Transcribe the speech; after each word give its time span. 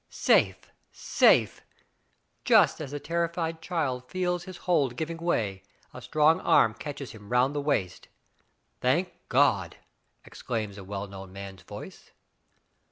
Safe— 0.09 0.57
safe! 0.91 1.61
Just 2.43 2.81
as 2.81 2.89
the 2.89 2.99
terrified 2.99 3.61
child 3.61 4.09
feels 4.09 4.45
his 4.45 4.57
hold 4.65 4.95
giving 4.95 5.17
way, 5.17 5.61
a 5.93 6.01
strong 6.01 6.39
arm 6.39 6.73
catches 6.73 7.11
him 7.11 7.29
round 7.29 7.53
the 7.53 7.61
waist. 7.61 8.07
"Thank 8.79 9.13
God!*' 9.29 9.77
exclaims 10.25 10.79
a 10.79 10.83
well 10.83 11.05
known 11.05 11.31
man*s 11.31 11.61
voice. 11.61 12.09